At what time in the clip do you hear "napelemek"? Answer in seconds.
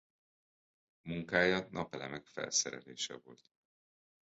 1.71-2.25